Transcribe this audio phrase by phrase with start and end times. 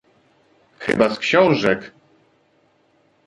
[0.79, 1.91] "Chyba z książek?"